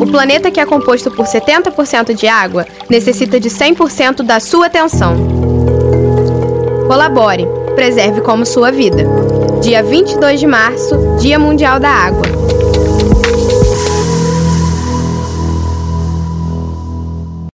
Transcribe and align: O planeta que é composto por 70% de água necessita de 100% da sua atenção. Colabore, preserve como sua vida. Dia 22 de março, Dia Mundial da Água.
O 0.00 0.06
planeta 0.06 0.50
que 0.50 0.60
é 0.60 0.66
composto 0.66 1.10
por 1.10 1.26
70% 1.26 2.14
de 2.14 2.26
água 2.26 2.66
necessita 2.88 3.38
de 3.38 3.48
100% 3.48 4.22
da 4.22 4.40
sua 4.40 4.66
atenção. 4.66 5.16
Colabore, 6.86 7.46
preserve 7.74 8.20
como 8.20 8.46
sua 8.46 8.70
vida. 8.70 9.04
Dia 9.60 9.82
22 9.82 10.40
de 10.40 10.46
março, 10.46 11.16
Dia 11.18 11.38
Mundial 11.38 11.80
da 11.80 11.90
Água. 11.90 12.55